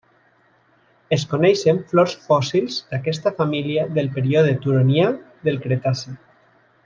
Es 1.17 1.25
coneixen 1.33 1.81
flors 1.91 2.15
fòssils 2.23 2.79
d'aquesta 2.93 3.35
família 3.43 3.85
del 3.99 4.09
període 4.17 4.57
Turonià 4.65 5.13
del 5.49 5.61
Cretaci. 5.67 6.17